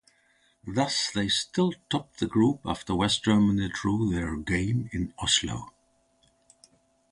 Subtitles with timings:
[0.65, 5.71] Thus they still topped the group after West Germany drew their game in Oslo.